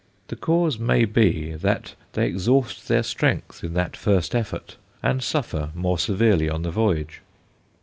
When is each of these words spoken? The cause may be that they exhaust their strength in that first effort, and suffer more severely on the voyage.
The 0.29 0.35
cause 0.35 0.79
may 0.79 1.05
be 1.05 1.53
that 1.53 1.93
they 2.13 2.25
exhaust 2.25 2.87
their 2.87 3.03
strength 3.03 3.63
in 3.63 3.75
that 3.75 3.95
first 3.95 4.33
effort, 4.33 4.77
and 5.03 5.21
suffer 5.21 5.69
more 5.75 5.99
severely 5.99 6.49
on 6.49 6.63
the 6.63 6.71
voyage. 6.71 7.21